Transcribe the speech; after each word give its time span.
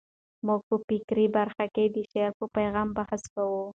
موږ 0.45 0.61
په 0.69 0.75
فکري 0.87 1.25
برخه 1.37 1.65
کې 1.75 1.83
د 1.95 1.97
شاعر 2.11 2.31
په 2.39 2.45
پیغام 2.55 2.87
بحث 2.97 3.21
کوو. 3.33 3.63